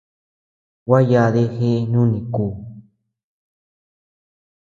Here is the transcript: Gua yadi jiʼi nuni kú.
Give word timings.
Gua 0.85 0.99
yadi 1.11 1.43
jiʼi 1.57 1.81
nuni 1.91 2.19
kú. 2.33 2.45